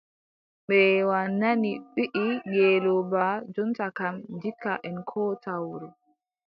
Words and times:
Mbeewa 0.65 1.19
nani 1.39 1.71
wiʼi 1.95 2.25
ngeelooba 2.49 3.23
jonta 3.53 3.87
kam, 3.97 4.15
ndikka 4.35 4.73
en 4.87 4.97
koota 5.09 5.53
wuro. 5.65 5.89